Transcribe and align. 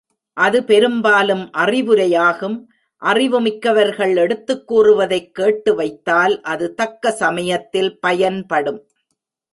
அது 0.33 0.63
பெரும்பாலும் 0.63 1.49
அறிவுரையாகும் 1.57 2.65
அறிவு 2.97 3.41
மிக்கவர்கள் 3.41 4.15
எடுத்துக் 4.15 4.67
கூறுவதைக் 4.67 5.31
கேட்டுவைத்தால் 5.39 6.41
அது 6.41 6.73
தக்க 6.73 7.11
சமயத்தில் 7.11 7.99
பயன்படும். 7.99 8.87